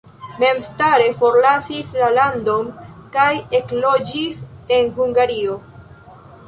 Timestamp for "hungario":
4.99-5.63